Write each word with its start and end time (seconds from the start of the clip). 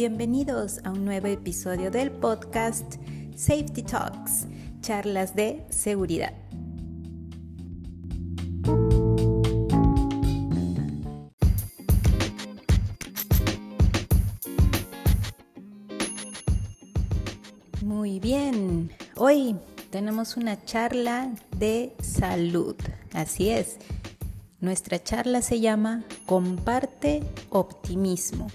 Bienvenidos 0.00 0.80
a 0.84 0.92
un 0.92 1.04
nuevo 1.04 1.26
episodio 1.26 1.90
del 1.90 2.10
podcast 2.10 2.94
Safety 3.36 3.82
Talks, 3.82 4.46
charlas 4.80 5.36
de 5.36 5.62
seguridad. 5.68 6.32
Muy 17.82 18.20
bien, 18.20 18.90
hoy 19.16 19.54
tenemos 19.90 20.38
una 20.38 20.64
charla 20.64 21.30
de 21.58 21.94
salud, 22.00 22.76
así 23.12 23.50
es. 23.50 23.76
Nuestra 24.60 25.02
charla 25.02 25.42
se 25.42 25.60
llama 25.60 26.04
Comparte 26.24 27.22
optimismo. 27.50 28.46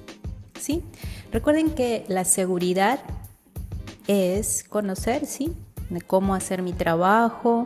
¿Sí? 0.60 0.84
Recuerden 1.32 1.72
que 1.72 2.06
la 2.08 2.26
seguridad 2.26 3.00
es 4.08 4.64
conocer. 4.64 5.28
De 5.90 6.02
cómo 6.02 6.34
hacer 6.34 6.62
mi 6.62 6.74
trabajo, 6.74 7.64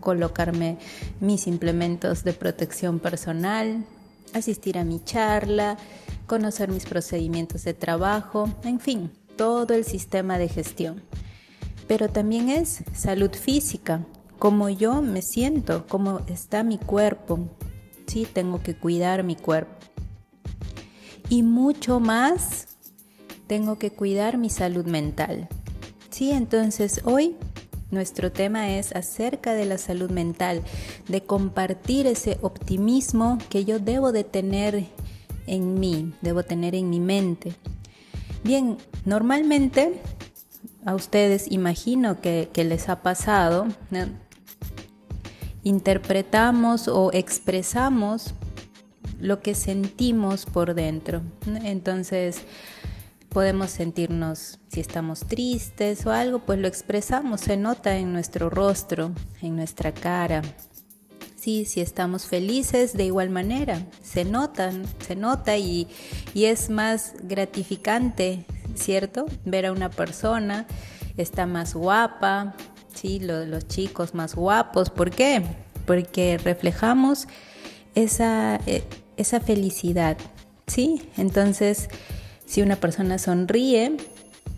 colocarme 0.00 0.78
mis 1.20 1.46
implementos 1.46 2.24
de 2.24 2.32
protección 2.32 2.98
personal, 2.98 3.84
asistir 4.34 4.78
a 4.78 4.84
mi 4.84 5.02
charla, 5.02 5.76
conocer 6.26 6.70
mis 6.70 6.86
procedimientos 6.86 7.64
de 7.64 7.74
trabajo, 7.74 8.48
en 8.64 8.80
fin, 8.80 9.10
todo 9.36 9.74
el 9.74 9.84
sistema 9.84 10.38
de 10.38 10.48
gestión. 10.48 11.02
Pero 11.86 12.08
también 12.08 12.48
es 12.48 12.82
salud 12.94 13.30
física, 13.30 14.04
cómo 14.38 14.68
yo 14.68 15.02
me 15.02 15.22
siento, 15.22 15.86
cómo 15.88 16.20
está 16.26 16.64
mi 16.64 16.78
cuerpo. 16.78 17.48
Sí, 18.06 18.26
tengo 18.32 18.60
que 18.62 18.76
cuidar 18.76 19.22
mi 19.22 19.36
cuerpo. 19.36 19.75
Y 21.28 21.42
mucho 21.42 22.00
más 22.00 22.68
tengo 23.46 23.78
que 23.78 23.90
cuidar 23.90 24.38
mi 24.38 24.50
salud 24.50 24.86
mental. 24.86 25.48
Sí, 26.10 26.30
entonces 26.30 27.00
hoy 27.04 27.36
nuestro 27.90 28.32
tema 28.32 28.70
es 28.76 28.94
acerca 28.94 29.54
de 29.54 29.64
la 29.64 29.78
salud 29.78 30.10
mental, 30.10 30.62
de 31.08 31.22
compartir 31.22 32.06
ese 32.06 32.38
optimismo 32.42 33.38
que 33.48 33.64
yo 33.64 33.78
debo 33.78 34.12
de 34.12 34.24
tener 34.24 34.86
en 35.46 35.78
mí, 35.78 36.12
debo 36.20 36.42
tener 36.42 36.74
en 36.74 36.90
mi 36.90 37.00
mente. 37.00 37.54
Bien, 38.42 38.76
normalmente 39.04 40.00
a 40.84 40.94
ustedes 40.94 41.50
imagino 41.50 42.20
que, 42.20 42.48
les 42.54 42.88
ha 42.88 43.02
pasado, 43.02 43.66
interpretamos 45.62 46.88
o 46.88 47.10
expresamos 47.12 48.34
lo 49.20 49.40
que 49.40 49.54
sentimos 49.54 50.46
por 50.46 50.74
dentro. 50.74 51.22
Entonces, 51.62 52.42
podemos 53.36 53.70
sentirnos, 53.70 54.60
si 54.68 54.80
estamos 54.80 55.20
tristes 55.26 56.06
o 56.06 56.10
algo, 56.10 56.38
pues 56.40 56.58
lo 56.58 56.68
expresamos, 56.68 57.42
se 57.42 57.56
nota 57.56 57.96
en 57.96 58.12
nuestro 58.12 58.48
rostro, 58.48 59.12
en 59.42 59.56
nuestra 59.56 59.92
cara. 59.92 60.42
Sí, 61.36 61.64
si 61.64 61.80
estamos 61.80 62.26
felices, 62.26 62.94
de 62.94 63.04
igual 63.04 63.30
manera, 63.30 63.86
se 64.02 64.24
notan, 64.24 64.84
se 65.06 65.16
nota 65.16 65.56
y, 65.58 65.86
es 66.34 66.70
más 66.70 67.14
gratificante, 67.22 68.46
¿cierto? 68.74 69.26
Ver 69.44 69.66
a 69.66 69.72
una 69.72 69.90
persona, 69.90 70.66
está 71.16 71.46
más 71.46 71.74
guapa, 71.74 72.56
sí, 72.94 73.20
los 73.20 73.68
chicos 73.68 74.14
más 74.14 74.34
guapos, 74.34 74.90
¿por 74.90 75.10
qué? 75.10 75.42
Porque 75.86 76.38
reflejamos 76.42 77.28
esa, 77.94 78.58
eh, 78.66 78.82
esa 79.16 79.40
felicidad, 79.40 80.16
¿sí? 80.66 81.08
Entonces, 81.16 81.88
si 82.46 82.62
una 82.62 82.76
persona 82.76 83.18
sonríe, 83.18 83.96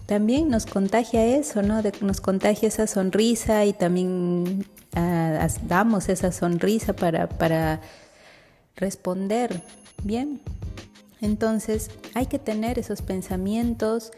también 0.06 0.48
nos 0.48 0.64
contagia 0.64 1.24
eso, 1.26 1.62
¿no? 1.62 1.82
nos 2.00 2.20
contagia 2.22 2.68
esa 2.68 2.86
sonrisa 2.86 3.66
y 3.66 3.74
también 3.74 4.66
ah, 4.94 5.46
damos 5.64 6.08
esa 6.08 6.32
sonrisa 6.32 6.94
para, 6.94 7.28
para 7.28 7.82
responder 8.74 9.62
bien. 10.02 10.40
Entonces 11.20 11.90
hay 12.14 12.24
que 12.24 12.38
tener 12.38 12.78
esos 12.78 13.02
pensamientos 13.02 14.12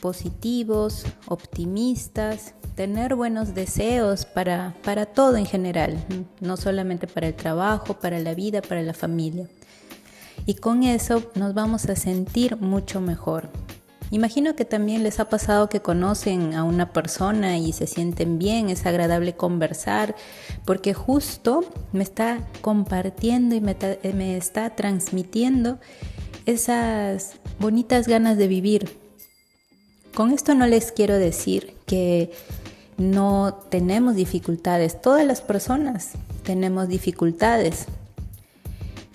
positivos, 0.00 1.04
optimistas, 1.26 2.54
tener 2.74 3.14
buenos 3.14 3.54
deseos 3.54 4.24
para, 4.24 4.74
para 4.82 5.06
todo 5.06 5.36
en 5.36 5.46
general, 5.46 6.04
no 6.40 6.56
solamente 6.56 7.06
para 7.06 7.28
el 7.28 7.34
trabajo, 7.34 7.94
para 8.00 8.18
la 8.18 8.34
vida, 8.34 8.62
para 8.62 8.82
la 8.82 8.94
familia 8.94 9.48
y 10.46 10.54
con 10.54 10.82
eso 10.82 11.22
nos 11.34 11.54
vamos 11.54 11.86
a 11.86 11.96
sentir 11.96 12.56
mucho 12.56 13.00
mejor. 13.00 13.48
Imagino 14.12 14.56
que 14.56 14.64
también 14.64 15.04
les 15.04 15.20
ha 15.20 15.28
pasado 15.28 15.68
que 15.68 15.80
conocen 15.80 16.54
a 16.54 16.64
una 16.64 16.92
persona 16.92 17.58
y 17.58 17.72
se 17.72 17.86
sienten 17.86 18.40
bien, 18.40 18.68
es 18.68 18.84
agradable 18.84 19.34
conversar, 19.34 20.16
porque 20.64 20.94
justo 20.94 21.64
me 21.92 22.02
está 22.02 22.44
compartiendo 22.60 23.54
y 23.54 23.60
me, 23.60 24.36
está 24.36 24.70
transmitiendo 24.70 25.78
esas 26.44 27.34
bonitas 27.60 28.08
ganas 28.08 28.36
de 28.36 28.48
vivir. 28.48 28.98
Con 30.12 30.32
esto 30.32 30.56
no 30.56 30.66
les 30.66 30.90
quiero 30.90 31.16
decir 31.16 31.74
que 31.86 32.32
no 32.96 33.60
tenemos 33.70 34.16
dificultades, 34.16 35.00
todas 35.00 35.24
las 35.24 35.40
personas 35.40 36.10
tenemos 36.42 36.88
dificultades, 36.88 37.86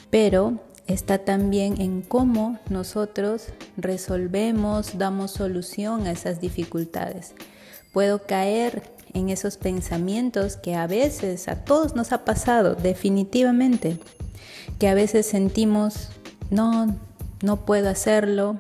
pero 0.09 0.61
está 0.87 1.19
también 1.19 1.81
en 1.81 2.01
cómo 2.01 2.59
nosotros 2.69 3.47
resolvemos, 3.77 4.97
damos 4.97 5.31
solución 5.31 6.07
a 6.07 6.11
esas 6.11 6.39
dificultades. 6.39 7.33
Puedo 7.91 8.23
caer 8.23 8.83
en 9.13 9.29
esos 9.29 9.57
pensamientos 9.57 10.57
que 10.57 10.75
a 10.75 10.87
veces 10.87 11.47
a 11.47 11.63
todos 11.63 11.95
nos 11.95 12.11
ha 12.11 12.25
pasado, 12.25 12.75
definitivamente, 12.75 13.97
que 14.77 14.87
a 14.87 14.93
veces 14.93 15.25
sentimos, 15.25 16.09
no, 16.49 16.95
no 17.41 17.65
puedo 17.65 17.89
hacerlo, 17.89 18.59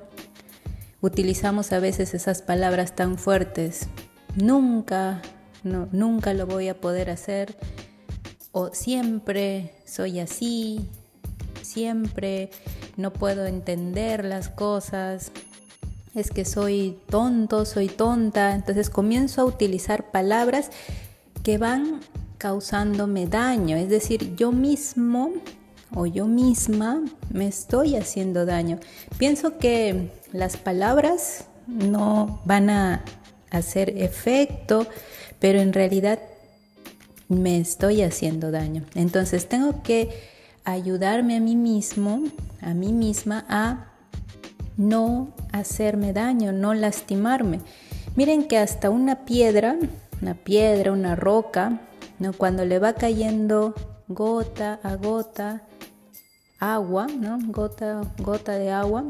utilizamos 1.01 1.73
a 1.73 1.79
veces 1.79 2.13
esas 2.13 2.41
palabras 2.41 2.95
tan 2.95 3.17
fuertes, 3.17 3.87
nunca, 4.35 5.21
no, 5.63 5.89
nunca 5.91 6.33
lo 6.33 6.47
voy 6.47 6.69
a 6.69 6.79
poder 6.79 7.09
hacer, 7.09 7.57
o 8.53 8.73
siempre 8.73 9.75
soy 9.85 10.21
así, 10.21 10.89
siempre, 11.65 12.49
no 12.97 13.11
puedo 13.11 13.45
entender 13.45 14.23
las 14.23 14.49
cosas, 14.49 15.31
es 16.15 16.31
que 16.31 16.45
soy 16.45 16.97
tonto, 17.09 17.65
soy 17.65 17.89
tonta, 17.89 18.55
entonces 18.55 18.89
comienzo 18.89 19.41
a 19.41 19.45
utilizar 19.45 20.11
palabras 20.11 20.71
que 21.43 21.57
van 21.57 21.99
causándome 22.37 23.27
daño, 23.27 23.75
es 23.75 23.89
decir, 23.89 24.35
yo 24.35 24.51
mismo 24.51 25.33
o 25.93 26.05
yo 26.05 26.25
misma 26.25 27.03
me 27.31 27.47
estoy 27.47 27.95
haciendo 27.95 28.45
daño. 28.45 28.79
Pienso 29.17 29.57
que 29.57 30.11
las 30.31 30.57
palabras 30.57 31.45
no 31.67 32.41
van 32.45 32.69
a 32.69 33.03
hacer 33.51 33.97
efecto, 33.97 34.87
pero 35.39 35.59
en 35.59 35.73
realidad 35.73 36.19
me 37.27 37.59
estoy 37.59 38.01
haciendo 38.01 38.51
daño. 38.51 38.83
Entonces 38.93 39.47
tengo 39.47 39.81
que 39.83 40.34
ayudarme 40.65 41.37
a 41.37 41.39
mí 41.39 41.55
mismo, 41.55 42.23
a 42.61 42.73
mí 42.73 42.91
misma, 42.91 43.45
a 43.47 43.85
no 44.77 45.29
hacerme 45.51 46.11
daño, 46.11 46.51
no 46.51 46.73
lastimarme. 46.73 47.61
Miren 48.15 48.47
que 48.47 48.57
hasta 48.57 48.89
una 48.89 49.25
piedra, 49.25 49.77
una 50.21 50.33
piedra, 50.33 50.91
una 50.91 51.15
roca, 51.15 51.79
¿no? 52.19 52.33
cuando 52.33 52.65
le 52.65 52.79
va 52.79 52.93
cayendo 52.93 53.73
gota 54.07 54.79
a 54.83 54.95
gota 54.95 55.63
agua, 56.59 57.07
¿no? 57.07 57.39
gota, 57.47 58.01
gota 58.17 58.53
de 58.53 58.71
agua, 58.71 59.05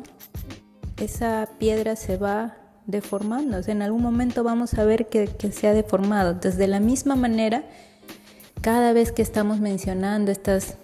esa 0.97 1.47
piedra 1.57 1.95
se 1.95 2.17
va 2.17 2.57
deformando. 2.85 3.59
en 3.65 3.81
algún 3.81 4.01
momento 4.01 4.43
vamos 4.43 4.73
a 4.75 4.85
ver 4.85 5.07
que, 5.07 5.27
que 5.27 5.51
se 5.51 5.67
ha 5.67 5.73
deformado. 5.73 6.31
Entonces, 6.31 6.57
de 6.57 6.67
la 6.67 6.79
misma 6.79 7.15
manera, 7.15 7.63
cada 8.61 8.93
vez 8.93 9.11
que 9.11 9.21
estamos 9.21 9.59
mencionando 9.59 10.31
estas 10.31 10.77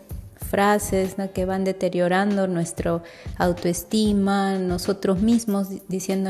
frases 0.52 1.16
que 1.34 1.46
van 1.46 1.64
deteriorando 1.64 2.46
nuestra 2.46 3.02
autoestima, 3.38 4.60
nosotros 4.60 5.22
mismos 5.22 5.70
diciendo, 5.88 6.30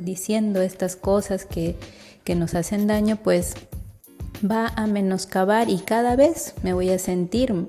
diciendo 0.00 0.60
estas 0.60 0.96
cosas 0.96 1.46
que, 1.46 1.76
que 2.24 2.34
nos 2.34 2.54
hacen 2.54 2.88
daño, 2.88 3.16
pues 3.22 3.54
va 4.42 4.72
a 4.74 4.88
menoscabar 4.88 5.70
y 5.70 5.78
cada 5.78 6.16
vez 6.16 6.54
me 6.62 6.72
voy 6.72 6.90
a 6.90 6.98
sentir 6.98 7.68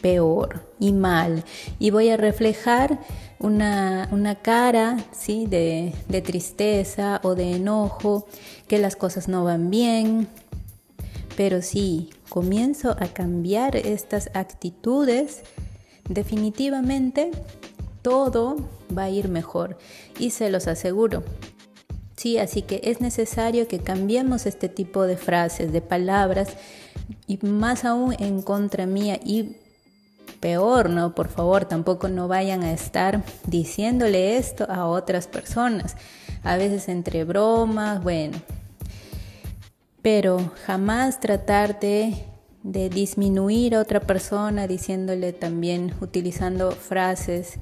peor 0.00 0.66
y 0.78 0.92
mal 0.92 1.44
y 1.78 1.90
voy 1.90 2.10
a 2.10 2.16
reflejar 2.16 3.00
una, 3.40 4.08
una 4.12 4.36
cara 4.36 4.98
¿sí? 5.12 5.46
de, 5.46 5.92
de 6.08 6.22
tristeza 6.22 7.20
o 7.24 7.34
de 7.34 7.56
enojo, 7.56 8.26
que 8.68 8.78
las 8.78 8.94
cosas 8.94 9.26
no 9.26 9.44
van 9.44 9.68
bien, 9.68 10.28
pero 11.40 11.62
si 11.62 12.10
comienzo 12.28 12.90
a 13.00 13.06
cambiar 13.06 13.74
estas 13.74 14.28
actitudes, 14.34 15.40
definitivamente 16.06 17.30
todo 18.02 18.58
va 18.94 19.04
a 19.04 19.08
ir 19.08 19.28
mejor 19.30 19.78
y 20.18 20.32
se 20.32 20.50
los 20.50 20.68
aseguro. 20.68 21.22
Sí, 22.14 22.36
así 22.36 22.60
que 22.60 22.82
es 22.84 23.00
necesario 23.00 23.68
que 23.68 23.78
cambiemos 23.78 24.44
este 24.44 24.68
tipo 24.68 25.04
de 25.04 25.16
frases, 25.16 25.72
de 25.72 25.80
palabras 25.80 26.50
y 27.26 27.38
más 27.38 27.86
aún 27.86 28.14
en 28.18 28.42
contra 28.42 28.84
mía 28.84 29.18
y 29.24 29.56
peor, 30.40 30.90
¿no? 30.90 31.14
Por 31.14 31.28
favor, 31.28 31.64
tampoco 31.64 32.10
no 32.10 32.28
vayan 32.28 32.64
a 32.64 32.72
estar 32.74 33.24
diciéndole 33.46 34.36
esto 34.36 34.66
a 34.68 34.84
otras 34.86 35.26
personas. 35.26 35.96
A 36.42 36.58
veces 36.58 36.90
entre 36.90 37.24
bromas, 37.24 38.02
bueno. 38.02 38.36
Pero 40.02 40.52
jamás 40.66 41.20
tratar 41.20 41.78
de 41.80 42.30
de 42.62 42.90
disminuir 42.90 43.74
a 43.74 43.80
otra 43.80 44.00
persona 44.00 44.66
diciéndole 44.66 45.32
también, 45.32 45.94
utilizando 46.00 46.72
frases 46.72 47.54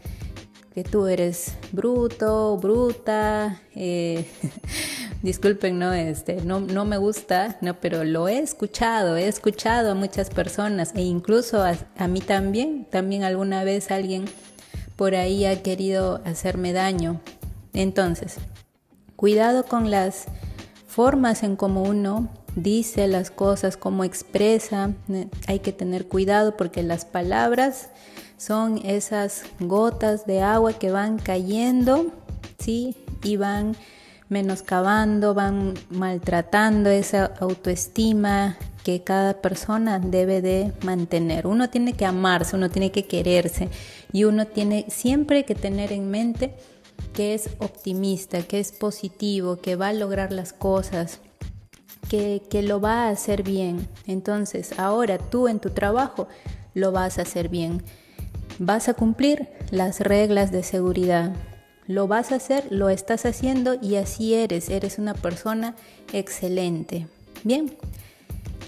que 0.74 0.84
tú 0.84 1.06
eres 1.06 1.54
bruto, 1.72 2.56
bruta, 2.56 3.60
eh, 3.74 4.26
disculpen, 5.22 5.78
no, 5.78 5.92
este, 5.92 6.42
no, 6.42 6.60
no 6.60 6.84
me 6.84 6.96
gusta, 6.98 7.58
no, 7.60 7.74
pero 7.80 8.04
lo 8.04 8.28
he 8.28 8.38
escuchado, 8.38 9.16
he 9.16 9.28
escuchado 9.28 9.92
a 9.92 9.94
muchas 9.94 10.30
personas 10.30 10.92
e 10.94 11.02
incluso 11.02 11.62
a, 11.62 11.76
a 11.96 12.08
mí 12.08 12.20
también, 12.20 12.86
también 12.90 13.24
alguna 13.24 13.64
vez 13.64 13.90
alguien 13.90 14.24
por 14.96 15.14
ahí 15.14 15.44
ha 15.46 15.62
querido 15.62 16.20
hacerme 16.24 16.72
daño. 16.72 17.20
Entonces, 17.72 18.36
cuidado 19.14 19.64
con 19.64 19.90
las 19.90 20.26
formas 20.98 21.44
en 21.44 21.54
cómo 21.54 21.84
uno 21.84 22.28
dice 22.56 23.06
las 23.06 23.30
cosas, 23.30 23.76
cómo 23.76 24.02
expresa. 24.02 24.94
Hay 25.46 25.60
que 25.60 25.70
tener 25.70 26.08
cuidado 26.08 26.56
porque 26.56 26.82
las 26.82 27.04
palabras 27.04 27.90
son 28.36 28.80
esas 28.82 29.44
gotas 29.60 30.26
de 30.26 30.42
agua 30.42 30.72
que 30.72 30.90
van 30.90 31.20
cayendo, 31.20 32.06
¿sí? 32.58 32.96
Y 33.22 33.36
van 33.36 33.76
menoscabando, 34.28 35.34
van 35.34 35.74
maltratando 35.88 36.90
esa 36.90 37.26
autoestima 37.38 38.56
que 38.82 39.04
cada 39.04 39.34
persona 39.34 40.00
debe 40.00 40.42
de 40.42 40.72
mantener. 40.82 41.46
Uno 41.46 41.70
tiene 41.70 41.92
que 41.92 42.06
amarse, 42.06 42.56
uno 42.56 42.70
tiene 42.70 42.90
que 42.90 43.06
quererse 43.06 43.68
y 44.12 44.24
uno 44.24 44.48
tiene 44.48 44.86
siempre 44.88 45.44
que 45.44 45.54
tener 45.54 45.92
en 45.92 46.10
mente 46.10 46.56
que 47.18 47.34
es 47.34 47.50
optimista, 47.58 48.42
que 48.42 48.60
es 48.60 48.70
positivo, 48.70 49.56
que 49.56 49.74
va 49.74 49.88
a 49.88 49.92
lograr 49.92 50.30
las 50.30 50.52
cosas, 50.52 51.18
que, 52.08 52.42
que, 52.48 52.62
lo 52.62 52.80
va 52.80 53.06
a 53.06 53.08
hacer 53.08 53.42
bien. 53.42 53.88
Entonces, 54.06 54.78
ahora 54.78 55.18
tú 55.18 55.48
en 55.48 55.58
tu 55.58 55.70
trabajo 55.70 56.28
lo 56.74 56.92
vas 56.92 57.18
a 57.18 57.22
hacer 57.22 57.48
bien. 57.48 57.82
Vas 58.60 58.88
a 58.88 58.94
cumplir 58.94 59.48
las 59.72 59.98
reglas 59.98 60.52
de 60.52 60.62
seguridad. 60.62 61.34
Lo 61.88 62.06
vas 62.06 62.30
a 62.30 62.36
hacer, 62.36 62.68
lo 62.70 62.88
estás 62.88 63.26
haciendo 63.26 63.74
y 63.82 63.96
así 63.96 64.34
eres. 64.34 64.68
Eres 64.68 65.00
una 65.00 65.14
persona 65.14 65.74
excelente. 66.12 67.08
Bien, 67.42 67.76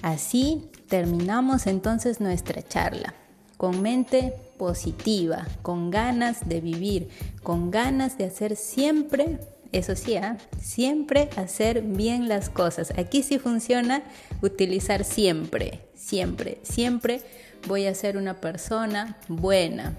así 0.03 0.69
terminamos 0.89 1.69
entonces 1.69 2.21
nuestra 2.21 2.67
charla. 2.67 3.15
Con 3.57 3.81
mente 3.81 4.35
positiva, 4.61 5.49
con 5.63 5.91
ganas 5.91 6.47
de 6.47 6.61
vivir, 6.61 7.09
con 7.43 7.71
ganas 7.71 8.19
de 8.19 8.27
hacer 8.27 8.57
siempre, 8.57 9.39
eso 9.73 9.97
sí, 9.97 10.17
¿ah? 10.17 10.37
siempre 10.61 11.31
hacer 11.37 11.81
bien 11.81 12.29
las 12.29 12.51
cosas. 12.51 12.93
Aquí 12.99 13.23
sí 13.23 13.39
funciona 13.39 14.03
utilizar 14.43 15.05
siempre, 15.05 15.89
siempre, 15.95 16.59
siempre 16.63 17.23
voy 17.67 17.87
a 17.87 17.95
ser 17.95 18.19
una 18.19 18.39
persona 18.43 19.17
buena, 19.29 19.97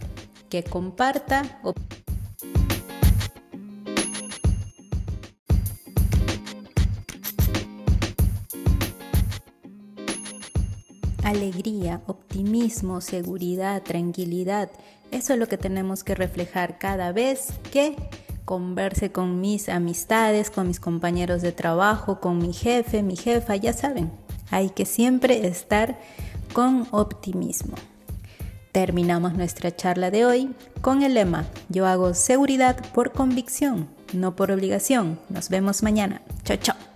que 0.47 0.63
comparta. 0.63 1.59
Alegría, 11.31 12.01
optimismo, 12.07 13.01
seguridad, 13.01 13.81
tranquilidad. 13.83 14.69
Eso 15.11 15.33
es 15.33 15.39
lo 15.39 15.47
que 15.47 15.57
tenemos 15.57 16.03
que 16.03 16.15
reflejar 16.15 16.77
cada 16.77 17.11
vez 17.11 17.53
que 17.71 17.95
converse 18.45 19.11
con 19.11 19.41
mis 19.41 19.69
amistades, 19.69 20.49
con 20.49 20.67
mis 20.67 20.79
compañeros 20.79 21.41
de 21.41 21.51
trabajo, 21.51 22.19
con 22.19 22.37
mi 22.37 22.53
jefe, 22.53 23.03
mi 23.03 23.15
jefa, 23.15 23.55
ya 23.55 23.73
saben, 23.73 24.11
hay 24.49 24.69
que 24.69 24.85
siempre 24.85 25.47
estar 25.47 25.99
con 26.53 26.87
optimismo. 26.91 27.75
Terminamos 28.71 29.33
nuestra 29.33 29.75
charla 29.75 30.11
de 30.11 30.25
hoy 30.25 30.55
con 30.81 31.03
el 31.03 31.13
lema, 31.13 31.45
yo 31.69 31.85
hago 31.85 32.13
seguridad 32.13 32.77
por 32.93 33.11
convicción, 33.11 33.89
no 34.13 34.35
por 34.35 34.51
obligación. 34.51 35.19
Nos 35.29 35.49
vemos 35.49 35.83
mañana. 35.83 36.21
Chao, 36.43 36.57
chao. 36.57 36.90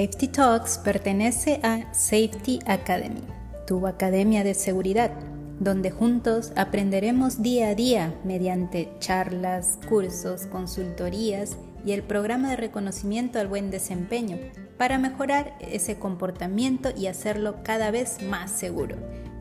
Safety 0.00 0.28
Talks 0.28 0.78
pertenece 0.78 1.60
a 1.62 1.92
Safety 1.92 2.58
Academy, 2.64 3.20
tu 3.66 3.86
academia 3.86 4.42
de 4.42 4.54
seguridad, 4.54 5.10
donde 5.58 5.90
juntos 5.90 6.54
aprenderemos 6.56 7.42
día 7.42 7.68
a 7.68 7.74
día 7.74 8.14
mediante 8.24 8.90
charlas, 8.98 9.78
cursos, 9.90 10.46
consultorías 10.46 11.58
y 11.84 11.92
el 11.92 12.02
programa 12.02 12.48
de 12.48 12.56
reconocimiento 12.56 13.38
al 13.38 13.48
buen 13.48 13.70
desempeño 13.70 14.38
para 14.78 14.96
mejorar 14.96 15.54
ese 15.60 15.98
comportamiento 15.98 16.88
y 16.96 17.06
hacerlo 17.06 17.56
cada 17.62 17.90
vez 17.90 18.22
más 18.22 18.50
seguro. 18.50 18.96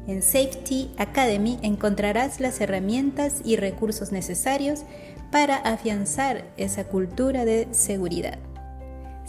En 0.07 0.21
Safety 0.21 0.91
Academy 0.97 1.57
encontrarás 1.61 2.41
las 2.41 2.59
herramientas 2.59 3.41
y 3.45 3.55
recursos 3.55 4.11
necesarios 4.11 4.81
para 5.31 5.55
afianzar 5.55 6.43
esa 6.57 6.83
cultura 6.83 7.45
de 7.45 7.69
seguridad. 7.71 8.39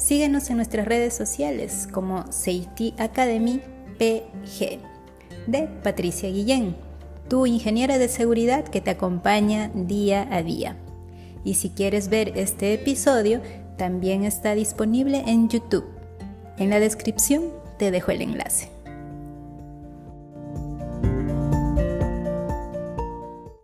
Síguenos 0.01 0.49
en 0.49 0.57
nuestras 0.57 0.87
redes 0.87 1.13
sociales 1.13 1.87
como 1.93 2.25
Safety 2.33 2.95
Academy 2.97 3.61
PG 3.99 4.79
de 5.47 5.69
Patricia 5.83 6.31
Guillén, 6.31 6.75
tu 7.29 7.45
ingeniera 7.45 7.99
de 7.99 8.09
seguridad 8.09 8.65
que 8.65 8.81
te 8.81 8.89
acompaña 8.89 9.71
día 9.75 10.27
a 10.31 10.43
día. 10.43 10.79
Y 11.45 11.55
si 11.55 11.69
quieres 11.69 12.09
ver 12.09 12.33
este 12.37 12.73
episodio, 12.73 13.43
también 13.77 14.25
está 14.25 14.55
disponible 14.55 15.23
en 15.27 15.51
YouTube. 15.51 15.85
En 16.57 16.71
la 16.71 16.81
descripción 16.81 17.51
te 17.79 17.91
dejo 17.91 18.11
el 18.11 18.23
enlace. 18.23 18.80